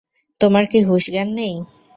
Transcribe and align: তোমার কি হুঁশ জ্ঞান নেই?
তোমার 0.41 0.63
কি 0.71 0.79
হুঁশ 0.87 1.03
জ্ঞান 1.13 1.29
নেই? 1.37 1.53